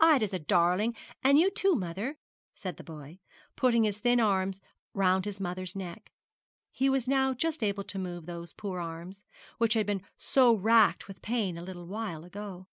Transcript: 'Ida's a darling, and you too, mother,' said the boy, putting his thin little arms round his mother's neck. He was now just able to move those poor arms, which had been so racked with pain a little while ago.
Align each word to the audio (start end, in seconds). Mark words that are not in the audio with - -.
'Ida's 0.00 0.32
a 0.32 0.38
darling, 0.38 0.96
and 1.22 1.38
you 1.38 1.50
too, 1.50 1.74
mother,' 1.74 2.16
said 2.54 2.78
the 2.78 2.82
boy, 2.82 3.18
putting 3.56 3.84
his 3.84 3.98
thin 3.98 4.16
little 4.16 4.30
arms 4.30 4.58
round 4.94 5.26
his 5.26 5.38
mother's 5.38 5.76
neck. 5.76 6.12
He 6.72 6.88
was 6.88 7.06
now 7.06 7.34
just 7.34 7.62
able 7.62 7.84
to 7.84 7.98
move 7.98 8.24
those 8.24 8.54
poor 8.54 8.80
arms, 8.80 9.26
which 9.58 9.74
had 9.74 9.84
been 9.84 10.00
so 10.16 10.54
racked 10.54 11.08
with 11.08 11.20
pain 11.20 11.58
a 11.58 11.62
little 11.62 11.86
while 11.86 12.24
ago. 12.24 12.68